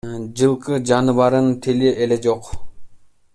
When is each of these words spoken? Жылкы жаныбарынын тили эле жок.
Жылкы 0.39 0.79
жаныбарынын 0.91 1.53
тили 1.67 1.93
эле 2.07 2.19
жок. 2.25 2.51